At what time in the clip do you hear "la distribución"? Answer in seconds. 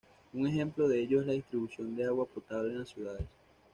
1.27-1.95